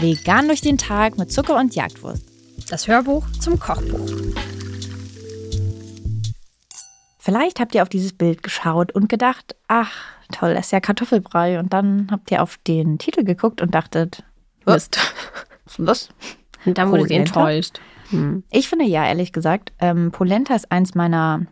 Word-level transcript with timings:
Vegan 0.00 0.46
durch 0.46 0.60
den 0.60 0.78
Tag 0.78 1.18
mit 1.18 1.32
Zucker 1.32 1.56
und 1.56 1.74
Jagdwurst. 1.74 2.22
Das 2.68 2.86
Hörbuch 2.86 3.26
zum 3.40 3.58
Kochbuch. 3.58 4.08
Vielleicht 7.18 7.58
habt 7.58 7.74
ihr 7.74 7.82
auf 7.82 7.88
dieses 7.88 8.12
Bild 8.12 8.42
geschaut 8.42 8.92
und 8.92 9.08
gedacht, 9.08 9.56
ach, 9.66 9.92
toll, 10.30 10.54
das 10.54 10.66
ist 10.66 10.72
ja 10.72 10.80
Kartoffelbrei. 10.80 11.58
Und 11.58 11.72
dann 11.72 12.08
habt 12.10 12.30
ihr 12.30 12.42
auf 12.42 12.56
den 12.58 12.98
Titel 12.98 13.24
geguckt 13.24 13.60
und 13.60 13.74
dachtet, 13.74 14.22
Mist. 14.64 14.96
was 15.64 15.72
ist 15.72 15.78
denn 15.78 15.86
das? 15.86 16.08
Und 16.64 16.78
dann 16.78 16.90
wurde 16.90 17.02
Polenta? 17.02 17.40
enttäuscht. 17.40 17.80
Hm. 18.10 18.44
Ich 18.50 18.68
finde 18.68 18.84
ja, 18.84 19.06
ehrlich 19.06 19.32
gesagt, 19.32 19.72
ähm, 19.80 20.12
Polenta 20.12 20.54
ist 20.54 20.70
eins 20.70 20.94
meiner 20.94 21.46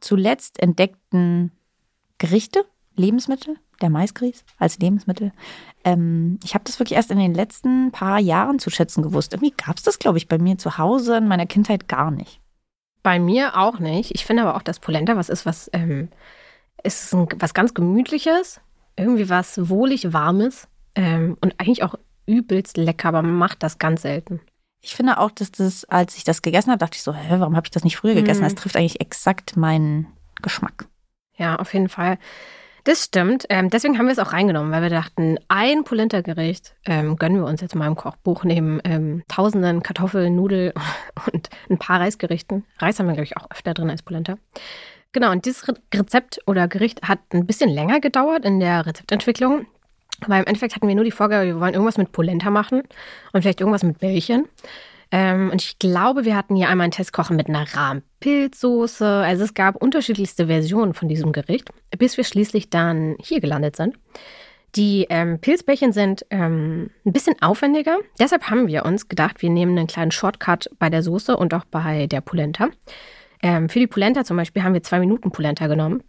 zuletzt 0.00 0.62
entdeckten 0.62 1.50
Gerichte, 2.18 2.64
Lebensmittel, 2.96 3.56
der 3.80 3.90
Maisgrieß 3.90 4.44
als 4.58 4.78
Lebensmittel. 4.78 5.32
Ähm, 5.84 6.38
ich 6.44 6.54
habe 6.54 6.64
das 6.64 6.78
wirklich 6.78 6.96
erst 6.96 7.10
in 7.10 7.18
den 7.18 7.34
letzten 7.34 7.92
paar 7.92 8.18
Jahren 8.18 8.58
zu 8.58 8.70
schätzen 8.70 9.02
gewusst. 9.02 9.32
Irgendwie 9.32 9.54
gab 9.56 9.76
es 9.76 9.82
das, 9.82 9.98
glaube 9.98 10.18
ich, 10.18 10.28
bei 10.28 10.38
mir 10.38 10.58
zu 10.58 10.78
Hause 10.78 11.18
in 11.18 11.28
meiner 11.28 11.46
Kindheit 11.46 11.88
gar 11.88 12.10
nicht. 12.10 12.40
Bei 13.02 13.18
mir 13.18 13.56
auch 13.56 13.78
nicht. 13.78 14.14
Ich 14.14 14.24
finde 14.24 14.42
aber 14.42 14.56
auch, 14.56 14.62
dass 14.62 14.80
Polenta 14.80 15.16
was 15.16 15.28
ist, 15.28 15.46
was 15.46 15.70
ähm, 15.72 16.08
ist 16.82 17.12
ein, 17.14 17.28
was 17.38 17.54
ganz 17.54 17.74
Gemütliches, 17.74 18.60
irgendwie 18.96 19.28
was 19.28 19.68
wohlig 19.68 20.12
Warmes 20.12 20.68
ähm, 20.94 21.36
und 21.40 21.60
eigentlich 21.60 21.82
auch 21.82 21.94
übelst 22.26 22.76
lecker, 22.76 23.08
aber 23.08 23.22
man 23.22 23.36
macht 23.36 23.62
das 23.62 23.78
ganz 23.78 24.02
selten. 24.02 24.40
Ich 24.80 24.94
finde 24.94 25.18
auch, 25.18 25.30
dass 25.30 25.50
das, 25.52 25.84
als 25.84 26.16
ich 26.16 26.24
das 26.24 26.42
gegessen 26.42 26.70
habe, 26.70 26.78
dachte 26.78 26.96
ich 26.96 27.02
so, 27.02 27.12
hä, 27.12 27.36
warum 27.38 27.56
habe 27.56 27.66
ich 27.66 27.70
das 27.70 27.84
nicht 27.84 27.96
früher 27.96 28.14
gegessen? 28.14 28.40
Mhm. 28.40 28.44
Das 28.44 28.54
trifft 28.54 28.76
eigentlich 28.76 29.00
exakt 29.00 29.56
meinen 29.56 30.06
Geschmack. 30.42 30.86
Ja, 31.36 31.56
auf 31.56 31.72
jeden 31.74 31.88
Fall. 31.88 32.18
Das 32.86 33.02
stimmt. 33.02 33.46
Ähm, 33.48 33.68
deswegen 33.68 33.98
haben 33.98 34.06
wir 34.06 34.12
es 34.12 34.20
auch 34.20 34.32
reingenommen, 34.32 34.70
weil 34.70 34.82
wir 34.82 34.90
dachten, 34.90 35.38
ein 35.48 35.82
Polenta-Gericht 35.82 36.76
ähm, 36.84 37.16
gönnen 37.16 37.38
wir 37.38 37.46
uns 37.46 37.60
jetzt 37.60 37.74
mal 37.74 37.88
im 37.88 37.96
Kochbuch 37.96 38.44
neben 38.44 38.80
ähm, 38.84 39.24
tausenden 39.26 39.82
Kartoffeln, 39.82 40.36
Nudel 40.36 40.72
und 41.32 41.50
ein 41.68 41.78
paar 41.78 41.98
Reisgerichten. 41.98 42.64
Reis 42.78 43.00
haben 43.00 43.06
wir, 43.06 43.14
glaube 43.14 43.24
ich, 43.24 43.36
auch 43.36 43.50
öfter 43.50 43.74
drin 43.74 43.90
als 43.90 44.04
Polenta. 44.04 44.36
Genau, 45.10 45.32
und 45.32 45.46
dieses 45.46 45.66
Re 45.66 45.74
Rezept 45.92 46.38
oder 46.46 46.68
Gericht 46.68 47.02
hat 47.02 47.18
ein 47.32 47.44
bisschen 47.44 47.70
länger 47.70 47.98
gedauert 47.98 48.44
in 48.44 48.60
der 48.60 48.86
Rezeptentwicklung. 48.86 49.66
Weil 50.24 50.42
im 50.42 50.46
Endeffekt 50.46 50.76
hatten 50.76 50.86
wir 50.86 50.94
nur 50.94 51.04
die 51.04 51.10
Vorgabe, 51.10 51.44
wir 51.44 51.60
wollen 51.60 51.74
irgendwas 51.74 51.98
mit 51.98 52.12
Polenta 52.12 52.50
machen 52.50 52.84
und 53.32 53.42
vielleicht 53.42 53.60
irgendwas 53.60 53.82
mit 53.82 53.98
Bällchen. 53.98 54.46
Ähm, 55.10 55.50
und 55.50 55.60
ich 55.60 55.80
glaube, 55.80 56.24
wir 56.24 56.36
hatten 56.36 56.54
hier 56.54 56.68
einmal 56.68 56.84
einen 56.84 56.92
Test 56.92 57.12
kochen 57.12 57.34
mit 57.34 57.48
einer 57.48 57.66
Rahmpilzsoße. 58.16 59.06
Also 59.06 59.44
es 59.44 59.54
gab 59.54 59.76
unterschiedlichste 59.76 60.46
Versionen 60.46 60.94
von 60.94 61.08
diesem 61.08 61.32
Gericht, 61.32 61.70
bis 61.96 62.16
wir 62.16 62.24
schließlich 62.24 62.70
dann 62.70 63.16
hier 63.20 63.40
gelandet 63.40 63.76
sind. 63.76 63.96
Die 64.74 65.06
ähm, 65.08 65.38
Pilzbällchen 65.40 65.92
sind 65.92 66.26
ähm, 66.30 66.90
ein 67.04 67.12
bisschen 67.12 67.40
aufwendiger. 67.40 67.98
Deshalb 68.18 68.50
haben 68.50 68.66
wir 68.66 68.84
uns 68.84 69.08
gedacht, 69.08 69.40
wir 69.40 69.48
nehmen 69.48 69.78
einen 69.78 69.86
kleinen 69.86 70.10
Shortcut 70.10 70.68
bei 70.78 70.90
der 70.90 71.02
Soße 71.02 71.36
und 71.36 71.54
auch 71.54 71.64
bei 71.64 72.06
der 72.06 72.20
Polenta. 72.20 72.68
Ähm, 73.42 73.68
für 73.68 73.78
die 73.78 73.86
Polenta 73.86 74.24
zum 74.24 74.36
Beispiel 74.36 74.62
haben 74.62 74.74
wir 74.74 74.82
zwei 74.82 74.98
Minuten 74.98 75.30
Polenta 75.30 75.66
genommen, 75.66 76.02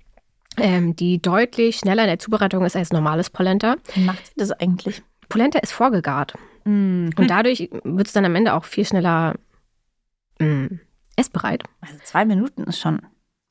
ähm, 0.58 0.96
die 0.96 1.22
deutlich 1.22 1.78
schneller 1.78 2.04
in 2.04 2.10
der 2.10 2.20
Zubereitung 2.20 2.66
ist 2.66 2.76
als 2.76 2.92
normales 2.92 3.30
Polenta. 3.30 3.76
Wie 3.94 4.04
macht 4.04 4.32
das 4.36 4.52
eigentlich? 4.52 5.02
Polenta 5.30 5.60
ist 5.60 5.72
vorgegart. 5.72 6.34
Mhm. 6.66 7.12
Und 7.16 7.30
dadurch 7.30 7.70
wird 7.84 8.08
es 8.08 8.14
dann 8.14 8.26
am 8.26 8.36
Ende 8.36 8.54
auch 8.54 8.66
viel 8.66 8.86
schneller 8.86 9.36
mh, 10.40 10.80
essbereit. 11.18 11.64
Also 11.82 11.96
zwei 12.04 12.24
Minuten 12.26 12.64
ist 12.64 12.80
schon. 12.80 13.02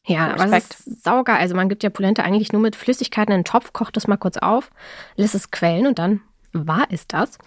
Ja, 0.07 0.29
aber 0.33 0.45
Respekt. 0.45 0.71
das 0.71 0.87
ist 0.87 1.05
saugeil. 1.05 1.37
Also 1.37 1.55
man 1.57 1.69
gibt 1.69 1.83
ja 1.83 1.91
Polenta 1.91 2.23
eigentlich 2.23 2.53
nur 2.53 2.63
mit 2.63 2.77
Flüssigkeiten 2.77 3.33
in 3.33 3.37
einen 3.39 3.45
Topf, 3.45 3.73
kocht 3.73 3.97
das 3.97 4.07
mal 4.07 4.17
kurz 4.17 4.37
auf, 4.39 4.71
lässt 5.17 5.35
es 5.35 5.51
quellen 5.51 5.87
und 5.87 5.99
dann 5.99 6.21
war 6.53 6.87
es 6.91 7.07
das. 7.09 7.39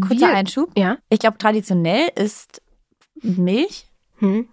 Kurzer 0.00 0.26
Wir- 0.28 0.34
Einschub. 0.34 0.70
Ja. 0.76 0.98
Ich 1.08 1.20
glaube, 1.20 1.38
traditionell 1.38 2.08
ist 2.16 2.60
Milch, 3.22 3.86
Hm. 4.18 4.48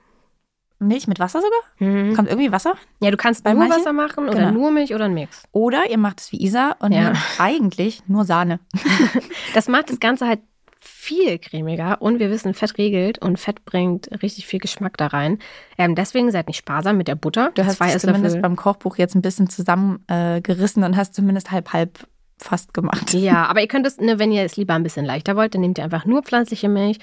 Milch 0.79 1.07
mit 1.07 1.19
Wasser 1.19 1.41
sogar. 1.41 1.59
Hm. 1.77 2.15
Kommt 2.15 2.27
irgendwie 2.29 2.51
Wasser. 2.51 2.73
Ja, 3.01 3.11
du 3.11 3.17
kannst 3.17 3.43
Bei 3.43 3.53
nur 3.53 3.59
manchen? 3.67 3.79
Wasser 3.79 3.93
machen 3.93 4.27
oder 4.29 4.37
Genau. 4.37 4.51
nur 4.51 4.71
Milch 4.71 4.93
oder 4.95 5.05
ein 5.05 5.13
Mix. 5.13 5.43
Oder 5.51 5.89
ihr 5.89 5.97
macht 5.99 6.19
es 6.21 6.31
wie 6.31 6.41
Isa 6.43 6.75
und 6.79 6.91
Ja. 6.91 7.13
eigentlich 7.39 8.01
nur 8.07 8.25
Sahne. 8.25 8.59
Das 9.53 9.67
macht 9.67 9.89
das 9.89 9.99
Ganze 9.99 10.27
halt 10.27 10.39
viel 10.83 11.37
cremiger 11.37 12.01
und 12.01 12.19
wir 12.19 12.31
wissen, 12.31 12.53
Fett 12.53 12.77
regelt 12.77 13.19
und 13.19 13.39
Fett 13.39 13.63
bringt 13.65 14.09
richtig 14.23 14.47
viel 14.47 14.59
Geschmack 14.59 14.97
da 14.97 15.07
rein. 15.07 15.37
Ähm, 15.77 15.95
deswegen 15.95 16.31
seid 16.31 16.47
nicht 16.47 16.57
sparsam 16.57 16.97
mit 16.97 17.07
der 17.07 17.15
Butter. 17.15 17.51
Du 17.53 17.63
hast 17.63 17.77
Zwei 17.77 17.93
es 17.93 18.01
zumindest 18.01 18.25
Esslöffel. 18.25 18.41
beim 18.41 18.55
Kochbuch 18.55 18.97
jetzt 18.97 19.15
ein 19.15 19.21
bisschen 19.21 19.49
zusammengerissen 19.49 20.81
äh, 20.81 20.85
und 20.85 20.97
hast 20.97 21.13
zumindest 21.13 21.51
halb 21.51 21.71
halb 21.71 22.07
fast 22.39 22.73
gemacht. 22.73 23.13
Ja, 23.13 23.45
aber 23.49 23.61
ihr 23.61 23.67
könnt 23.67 23.85
es, 23.85 23.99
ne, 23.99 24.17
wenn 24.17 24.31
ihr 24.31 24.43
es 24.43 24.57
lieber 24.57 24.73
ein 24.73 24.83
bisschen 24.83 25.05
leichter 25.05 25.35
wollt, 25.35 25.53
dann 25.53 25.61
nehmt 25.61 25.77
ihr 25.77 25.83
einfach 25.83 26.05
nur 26.05 26.23
pflanzliche 26.23 26.67
Milch. 26.69 26.97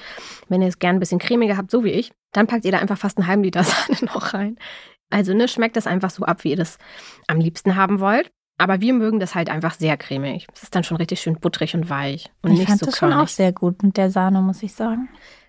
Wenn 0.48 0.60
ihr 0.60 0.68
es 0.68 0.80
gern 0.80 0.96
ein 0.96 1.00
bisschen 1.00 1.20
cremiger 1.20 1.56
habt, 1.56 1.70
so 1.70 1.84
wie 1.84 1.90
ich, 1.90 2.10
dann 2.32 2.48
packt 2.48 2.64
ihr 2.64 2.72
da 2.72 2.78
einfach 2.78 2.98
fast 2.98 3.18
einen 3.18 3.28
halben 3.28 3.44
Liter 3.44 3.62
Sahne 3.64 3.98
noch 4.02 4.34
rein. 4.34 4.56
Also 5.10 5.32
ne, 5.34 5.48
schmeckt 5.48 5.76
das 5.76 5.86
einfach 5.86 6.10
so 6.10 6.24
ab, 6.24 6.44
wie 6.44 6.50
ihr 6.50 6.56
das 6.56 6.78
am 7.28 7.38
liebsten 7.38 7.76
haben 7.76 8.00
wollt. 8.00 8.30
Aber 8.58 8.80
wir 8.80 8.92
mögen 8.92 9.20
das 9.20 9.34
halt 9.34 9.48
einfach 9.48 9.74
sehr 9.74 9.96
cremig. 9.96 10.46
Es 10.52 10.64
ist 10.64 10.74
dann 10.74 10.84
schon 10.84 10.96
richtig 10.96 11.20
schön 11.20 11.38
butterig 11.38 11.74
und 11.74 11.88
weich 11.88 12.30
und 12.42 12.52
ich 12.52 12.58
nicht 12.58 12.68
fand 12.68 12.80
so 12.80 12.86
das 12.86 12.98
schon 12.98 13.12
auch 13.12 13.16
körnig. 13.16 13.32
sehr 13.32 13.52
gut 13.52 13.82
mit 13.82 13.96
der 13.96 14.10
Sahne, 14.10 14.42
muss 14.42 14.62
ich 14.62 14.74
sagen. 14.74 15.08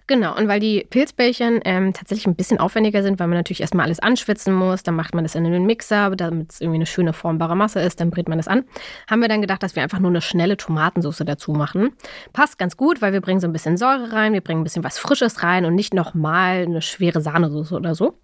Genau, 0.09 0.35
und 0.35 0.47
weil 0.47 0.59
die 0.59 0.87
Pilzbällchen 0.89 1.59
ähm, 1.65 1.93
tatsächlich 1.93 2.25
ein 2.25 2.33
bisschen 2.33 2.59
aufwendiger 2.59 3.03
sind, 3.03 3.19
weil 3.19 3.27
man 3.27 3.37
natürlich 3.37 3.61
erstmal 3.61 3.85
alles 3.85 3.99
anschwitzen 3.99 4.55
muss, 4.55 4.81
dann 4.81 4.95
macht 4.95 5.13
man 5.13 5.23
das 5.23 5.35
in 5.35 5.45
einen 5.45 5.67
Mixer, 5.67 6.09
damit 6.15 6.51
es 6.51 6.61
irgendwie 6.61 6.77
eine 6.77 6.87
schöne 6.87 7.13
formbare 7.13 7.55
Masse 7.55 7.79
ist, 7.79 7.99
dann 7.99 8.09
brät 8.09 8.27
man 8.27 8.39
das 8.39 8.47
an, 8.47 8.63
haben 9.07 9.21
wir 9.21 9.27
dann 9.27 9.41
gedacht, 9.41 9.61
dass 9.61 9.75
wir 9.75 9.83
einfach 9.83 9.99
nur 9.99 10.09
eine 10.09 10.21
schnelle 10.21 10.57
Tomatensauce 10.57 11.21
dazu 11.27 11.51
machen. 11.51 11.91
Passt 12.33 12.57
ganz 12.57 12.75
gut, 12.75 13.03
weil 13.03 13.13
wir 13.13 13.21
bringen 13.21 13.39
so 13.39 13.45
ein 13.45 13.53
bisschen 13.53 13.77
Säure 13.77 14.11
rein, 14.11 14.33
wir 14.33 14.41
bringen 14.41 14.61
ein 14.61 14.63
bisschen 14.63 14.83
was 14.83 14.97
Frisches 14.97 15.43
rein 15.43 15.65
und 15.65 15.75
nicht 15.75 15.93
nochmal 15.93 16.63
eine 16.63 16.81
schwere 16.81 17.21
Sahnesoße 17.21 17.75
oder 17.75 17.93
so. 17.93 18.17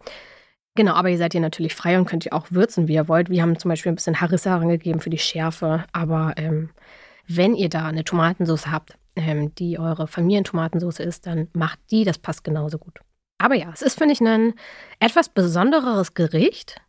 Genau, 0.75 0.93
aber 0.93 1.09
ihr 1.09 1.17
seid 1.17 1.31
hier 1.31 1.41
natürlich 1.41 1.73
frei 1.73 1.97
und 1.97 2.05
könnt 2.05 2.25
ihr 2.25 2.33
auch 2.33 2.47
würzen, 2.51 2.87
wie 2.87 2.95
ihr 2.95 3.07
wollt. 3.07 3.29
Wir 3.29 3.41
haben 3.41 3.57
zum 3.57 3.69
Beispiel 3.69 3.91
ein 3.91 3.95
bisschen 3.95 4.19
Harissa 4.19 4.57
rangegeben 4.57 4.99
für 5.01 5.09
die 5.09 5.17
Schärfe, 5.17 5.85
aber 5.93 6.33
ähm, 6.35 6.69
wenn 7.27 7.55
ihr 7.55 7.69
da 7.69 7.85
eine 7.87 8.03
Tomatensauce 8.03 8.67
habt, 8.67 8.97
ähm, 9.15 9.55
die 9.55 9.79
eure 9.79 10.07
Familientomatensauce 10.07 10.99
ist, 10.99 11.25
dann 11.27 11.47
macht 11.53 11.79
die, 11.91 12.03
das 12.03 12.17
passt 12.17 12.43
genauso 12.43 12.77
gut. 12.77 12.99
Aber 13.37 13.55
ja, 13.55 13.69
es 13.73 13.81
ist, 13.81 13.97
finde 13.97 14.13
ich, 14.13 14.21
ein 14.21 14.53
etwas 14.99 15.29
besondereres 15.29 16.13
Gericht. 16.13 16.81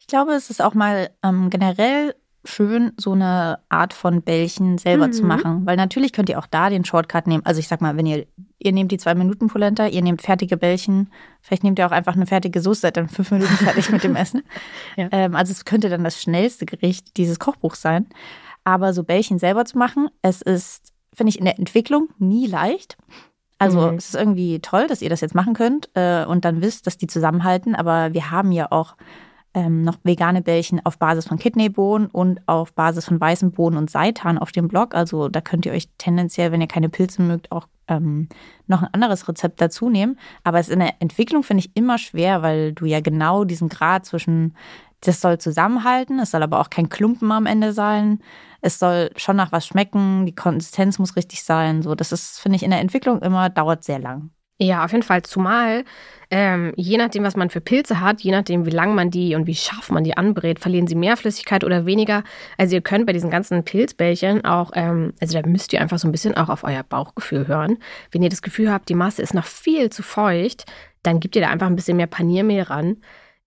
Ich 0.00 0.06
glaube, 0.06 0.32
es 0.32 0.50
ist 0.50 0.62
auch 0.62 0.74
mal 0.74 1.10
ähm, 1.22 1.50
generell 1.50 2.14
schön, 2.44 2.92
so 2.98 3.12
eine 3.12 3.60
Art 3.68 3.92
von 3.92 4.22
Bällchen 4.22 4.76
selber 4.78 5.06
Mhm. 5.08 5.12
zu 5.12 5.24
machen. 5.24 5.64
Weil 5.66 5.76
natürlich 5.76 6.12
könnt 6.12 6.28
ihr 6.28 6.38
auch 6.38 6.46
da 6.46 6.70
den 6.70 6.84
Shortcut 6.84 7.26
nehmen. 7.26 7.44
Also 7.46 7.60
ich 7.60 7.68
sag 7.68 7.80
mal, 7.80 7.96
wenn 7.96 8.06
ihr, 8.06 8.26
ihr 8.64 8.72
nehmt 8.72 8.90
die 8.92 8.98
zwei 8.98 9.14
Minuten 9.14 9.48
Polenta, 9.48 9.86
ihr 9.86 10.02
nehmt 10.02 10.22
fertige 10.22 10.56
Bällchen, 10.56 11.10
vielleicht 11.40 11.64
nehmt 11.64 11.78
ihr 11.78 11.86
auch 11.86 11.90
einfach 11.92 12.14
eine 12.16 12.26
fertige 12.26 12.60
Soße, 12.60 12.80
seid 12.82 12.96
dann 12.96 13.08
fünf 13.08 13.30
Minuten 13.30 13.52
fertig 13.54 13.90
mit 13.90 14.02
dem 14.04 14.16
Essen. 14.16 14.42
Ja. 14.96 15.08
ähm, 15.12 15.34
also 15.34 15.52
es 15.52 15.64
könnte 15.64 15.88
dann 15.88 16.04
das 16.04 16.20
schnellste 16.20 16.66
Gericht 16.66 17.16
dieses 17.16 17.38
Kochbuchs 17.38 17.80
sein. 17.80 18.06
Aber 18.64 18.92
so 18.92 19.02
Bällchen 19.04 19.38
selber 19.38 19.64
zu 19.64 19.76
machen, 19.78 20.08
es 20.22 20.40
ist, 20.42 20.92
finde 21.14 21.30
ich, 21.30 21.38
in 21.38 21.44
der 21.46 21.58
Entwicklung 21.58 22.08
nie 22.18 22.46
leicht. 22.46 22.96
Also 23.58 23.80
Mhm. 23.90 23.96
es 23.98 24.08
ist 24.08 24.14
irgendwie 24.16 24.58
toll, 24.60 24.86
dass 24.88 25.02
ihr 25.02 25.10
das 25.10 25.20
jetzt 25.20 25.34
machen 25.34 25.54
könnt 25.54 25.88
äh, 25.94 26.24
und 26.24 26.44
dann 26.44 26.62
wisst, 26.62 26.86
dass 26.86 26.96
die 26.98 27.06
zusammenhalten. 27.06 27.74
Aber 27.74 28.12
wir 28.12 28.30
haben 28.30 28.52
ja 28.52 28.70
auch 28.70 28.96
ähm, 29.54 29.82
noch 29.82 29.98
vegane 30.02 30.42
Bällchen 30.42 30.84
auf 30.84 30.98
Basis 30.98 31.28
von 31.28 31.38
Kidneybohnen 31.38 32.08
und 32.08 32.40
auf 32.46 32.72
Basis 32.72 33.04
von 33.04 33.20
weißen 33.20 33.52
Bohnen 33.52 33.76
und 33.76 33.90
Seitan 33.90 34.38
auf 34.38 34.52
dem 34.52 34.68
Blog. 34.68 34.94
Also 34.94 35.28
da 35.28 35.40
könnt 35.40 35.66
ihr 35.66 35.72
euch 35.72 35.88
tendenziell, 35.98 36.52
wenn 36.52 36.60
ihr 36.60 36.66
keine 36.66 36.88
Pilze 36.88 37.22
mögt, 37.22 37.52
auch 37.52 37.66
ähm, 37.88 38.28
noch 38.66 38.82
ein 38.82 38.88
anderes 38.92 39.28
Rezept 39.28 39.60
dazu 39.60 39.90
nehmen. 39.90 40.18
Aber 40.44 40.58
es 40.58 40.68
in 40.68 40.80
der 40.80 40.94
Entwicklung, 41.00 41.42
finde 41.42 41.64
ich, 41.64 41.76
immer 41.76 41.98
schwer, 41.98 42.42
weil 42.42 42.72
du 42.72 42.86
ja 42.86 43.00
genau 43.00 43.44
diesen 43.44 43.68
Grad 43.68 44.06
zwischen, 44.06 44.56
das 45.00 45.20
soll 45.20 45.38
zusammenhalten, 45.38 46.18
es 46.18 46.30
soll 46.30 46.42
aber 46.42 46.60
auch 46.60 46.70
kein 46.70 46.88
Klumpen 46.88 47.30
am 47.30 47.46
Ende 47.46 47.72
sein. 47.72 48.20
Es 48.62 48.78
soll 48.78 49.10
schon 49.16 49.36
nach 49.36 49.52
was 49.52 49.66
schmecken, 49.66 50.24
die 50.24 50.34
Konsistenz 50.34 50.98
muss 50.98 51.16
richtig 51.16 51.42
sein. 51.42 51.82
So, 51.82 51.94
das 51.94 52.12
ist, 52.12 52.38
finde 52.38 52.56
ich, 52.56 52.62
in 52.62 52.70
der 52.70 52.80
Entwicklung 52.80 53.20
immer, 53.20 53.50
dauert 53.50 53.84
sehr 53.84 53.98
lang. 53.98 54.30
Ja, 54.62 54.84
auf 54.84 54.92
jeden 54.92 55.02
Fall. 55.02 55.22
Zumal, 55.22 55.84
ähm, 56.30 56.72
je 56.76 56.96
nachdem, 56.96 57.24
was 57.24 57.34
man 57.34 57.50
für 57.50 57.60
Pilze 57.60 58.00
hat, 58.00 58.20
je 58.20 58.30
nachdem, 58.30 58.64
wie 58.64 58.70
lang 58.70 58.94
man 58.94 59.10
die 59.10 59.34
und 59.34 59.48
wie 59.48 59.56
scharf 59.56 59.90
man 59.90 60.04
die 60.04 60.16
anbrät, 60.16 60.60
verlieren 60.60 60.86
sie 60.86 60.94
mehr 60.94 61.16
Flüssigkeit 61.16 61.64
oder 61.64 61.84
weniger. 61.84 62.22
Also 62.58 62.76
ihr 62.76 62.80
könnt 62.80 63.04
bei 63.04 63.12
diesen 63.12 63.28
ganzen 63.28 63.64
Pilzbällchen 63.64 64.44
auch, 64.44 64.70
ähm, 64.74 65.14
also 65.20 65.40
da 65.40 65.48
müsst 65.48 65.72
ihr 65.72 65.80
einfach 65.80 65.98
so 65.98 66.06
ein 66.06 66.12
bisschen 66.12 66.36
auch 66.36 66.48
auf 66.48 66.62
euer 66.62 66.84
Bauchgefühl 66.84 67.48
hören. 67.48 67.78
Wenn 68.12 68.22
ihr 68.22 68.28
das 68.28 68.40
Gefühl 68.40 68.70
habt, 68.70 68.88
die 68.88 68.94
Masse 68.94 69.20
ist 69.20 69.34
noch 69.34 69.46
viel 69.46 69.90
zu 69.90 70.04
feucht, 70.04 70.64
dann 71.02 71.18
gebt 71.18 71.34
ihr 71.34 71.42
da 71.42 71.48
einfach 71.48 71.66
ein 71.66 71.74
bisschen 71.74 71.96
mehr 71.96 72.06
Paniermehl 72.06 72.62
ran. 72.62 72.98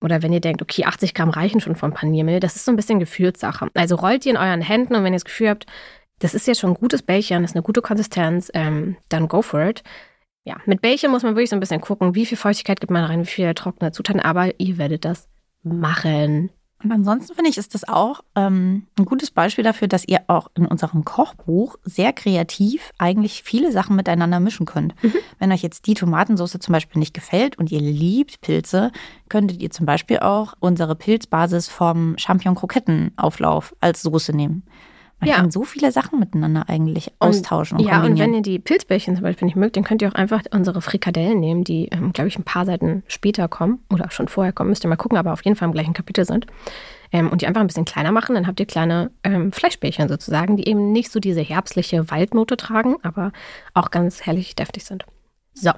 Oder 0.01 0.21
wenn 0.21 0.33
ihr 0.33 0.41
denkt, 0.41 0.62
okay, 0.62 0.83
80 0.83 1.13
Gramm 1.13 1.29
reichen 1.29 1.62
schon 1.62 1.77
vom 1.77 1.94
Paniermehl, 1.94 2.41
das 2.41 2.57
ist 2.57 2.65
so 2.65 2.73
ein 2.73 2.75
bisschen 2.75 3.00
Gefühlssache. 3.00 3.69
Also 3.73 3.95
rollt 3.95 4.25
ihr 4.25 4.33
in 4.33 4.38
euren 4.38 4.62
Händen 4.62 4.95
und 4.95 5.06
wenn 5.06 5.13
ihr 5.13 5.19
das 5.19 5.23
Gefühl 5.23 5.50
habt, 5.50 5.65
das 6.19 6.33
ist 6.33 6.45
jetzt 6.45 6.59
schon 6.59 6.71
ein 6.71 6.75
gutes 6.75 7.03
Bällchen, 7.03 7.41
das 7.41 7.51
ist 7.51 7.56
eine 7.56 7.63
gute 7.63 7.81
Konsistenz, 7.81 8.51
ähm, 8.53 8.97
dann 9.07 9.29
go 9.29 9.41
for 9.41 9.65
it. 9.65 9.81
Ja, 10.45 10.57
mit 10.65 10.81
Bällchen 10.81 11.12
muss 11.12 11.24
man 11.24 11.36
wirklich 11.36 11.50
so 11.50 11.56
ein 11.56 11.59
bisschen 11.59 11.81
gucken, 11.81 12.13
wie 12.13 12.25
viel 12.25 12.38
Feuchtigkeit 12.38 12.80
gibt 12.80 12.92
man 12.92 13.03
rein, 13.03 13.21
wie 13.21 13.25
viel 13.25 13.53
trockene 13.56 13.92
Zutaten, 13.92 14.21
aber 14.21 14.59
ihr 14.59 14.77
werdet 14.77 15.03
das 15.03 15.27
machen. 15.63 16.51
Und 16.83 16.92
ansonsten 16.92 17.33
finde 17.33 17.50
ich, 17.50 17.57
ist 17.57 17.74
das 17.74 17.88
auch 17.88 18.21
ähm, 18.36 18.86
ein 19.00 19.06
gutes 19.06 19.31
Beispiel 19.31 19.63
dafür, 19.63 19.88
dass 19.88 20.07
ihr 20.07 20.19
auch 20.27 20.51
in 20.56 20.68
unserem 20.68 21.03
Kochbuch 21.03 21.77
sehr 21.83 22.13
kreativ 22.13 22.92
eigentlich 23.00 23.42
viele 23.42 23.71
Sachen 23.71 23.95
miteinander 23.95 24.39
mischen 24.39 24.68
könnt. 24.68 24.94
Mhm. 25.01 25.13
Wenn 25.39 25.51
euch 25.51 25.63
jetzt 25.63 25.88
die 25.88 25.95
Tomatensauce 25.95 26.59
zum 26.59 26.74
Beispiel 26.74 27.00
nicht 27.00 27.15
gefällt 27.15 27.57
und 27.57 27.71
ihr 27.71 27.81
liebt 27.81 28.41
Pilze, 28.41 28.91
könntet 29.30 29.63
ihr 29.63 29.71
zum 29.71 29.88
Beispiel 29.88 30.19
auch 30.19 30.53
unsere 30.59 30.95
Pilzbasis 30.95 31.69
vom 31.69 32.18
Champignon-Kroketten-Auflauf 32.19 33.75
als 33.81 34.03
Soße 34.03 34.36
nehmen. 34.36 34.62
Man 35.25 35.33
ja. 35.33 35.42
kann 35.42 35.50
so 35.50 35.63
viele 35.63 35.92
Sachen 35.92 36.19
miteinander 36.19 36.69
eigentlich 36.69 37.12
austauschen. 37.19 37.80
Und, 37.80 37.86
und 37.86 37.89
ja, 37.89 38.04
und 38.04 38.19
wenn 38.19 38.33
ihr 38.36 38.44
die 38.44 38.60
Pilzbällchen 38.60 39.16
zum 39.16 39.24
Beispiel 39.24 39.48
nicht 39.48 39.56
mögt, 39.56 39.75
dann 39.75 39.83
könnt 39.83 40.04
ihr 40.04 40.07
auch 40.07 40.13
einfach 40.13 40.44
unsere 40.51 40.81
Frikadellen 40.81 41.39
nehmen, 41.39 41.63
die, 41.63 41.88
ähm, 41.88 42.13
glaube 42.13 42.27
ich, 42.27 42.38
ein 42.38 42.44
paar 42.44 42.66
Seiten 42.66 43.04
später 43.07 43.48
kommen 43.48 43.80
oder 43.92 44.12
schon 44.12 44.27
vorher 44.27 44.54
kommen. 44.54 44.69
Müsst 44.69 44.86
ihr 44.86 44.89
mal 44.89 44.98
gucken, 44.98 45.18
aber 45.18 45.33
auf 45.33 45.44
jeden 45.44 45.57
Fall 45.57 45.68
im 45.68 45.74
gleichen 45.74 45.95
Kapitel 45.95 46.25
sind. 46.25 46.45
Ähm, 47.12 47.30
und 47.30 47.42
die 47.42 47.48
einfach 47.48 47.62
ein 47.62 47.68
bisschen 47.68 47.86
kleiner 47.86 48.12
machen. 48.12 48.36
Dann 48.36 48.45
habt 48.45 48.60
ihr 48.60 48.68
kleine 48.68 49.12
ähm, 49.24 49.51
Fleischbällchen 49.51 50.07
sozusagen, 50.07 50.57
die 50.57 50.68
eben 50.68 50.92
nicht 50.92 51.12
so 51.12 51.19
diese 51.19 51.42
herbstliche 51.42 52.12
Waldnote 52.12 52.56
tragen, 52.56 52.98
aber 53.01 53.31
auch 53.74 53.89
ganz 53.89 54.22
herrlich 54.25 54.56
deftig 54.56 54.86
sind. 54.86 55.06
So. 55.54 55.72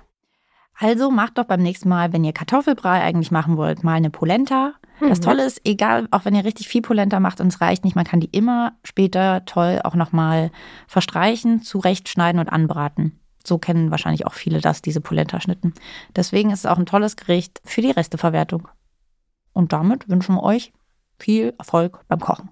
Also 0.79 1.09
macht 1.09 1.37
doch 1.37 1.45
beim 1.45 1.61
nächsten 1.61 1.89
Mal, 1.89 2.13
wenn 2.13 2.23
ihr 2.23 2.33
Kartoffelbrei 2.33 3.01
eigentlich 3.01 3.31
machen 3.31 3.57
wollt, 3.57 3.83
mal 3.83 3.93
eine 3.93 4.09
Polenta 4.11 4.73
das 4.99 5.19
mhm. 5.19 5.23
Tolle 5.23 5.45
ist, 5.45 5.61
egal, 5.63 6.07
auch 6.11 6.25
wenn 6.25 6.35
ihr 6.35 6.45
richtig 6.45 6.67
viel 6.67 6.81
Polenta 6.81 7.19
macht 7.19 7.39
und 7.41 7.47
es 7.47 7.61
reicht 7.61 7.83
nicht, 7.83 7.95
man 7.95 8.05
kann 8.05 8.19
die 8.19 8.29
immer 8.31 8.73
später 8.83 9.45
toll 9.45 9.79
auch 9.83 9.95
nochmal 9.95 10.51
verstreichen, 10.87 11.61
zurechtschneiden 11.61 12.39
und 12.39 12.49
anbraten. 12.49 13.19
So 13.43 13.57
kennen 13.57 13.91
wahrscheinlich 13.91 14.25
auch 14.25 14.33
viele 14.33 14.59
das, 14.59 14.81
diese 14.81 14.99
Polenta-Schnitten. 14.99 15.73
Deswegen 16.15 16.51
ist 16.51 16.59
es 16.59 16.65
auch 16.65 16.77
ein 16.77 16.85
tolles 16.85 17.15
Gericht 17.15 17.61
für 17.63 17.81
die 17.81 17.91
Resteverwertung. 17.91 18.67
Und 19.53 19.71
damit 19.71 20.09
wünschen 20.09 20.35
wir 20.35 20.43
euch 20.43 20.73
viel 21.17 21.53
Erfolg 21.57 22.03
beim 22.07 22.19
Kochen. 22.19 22.49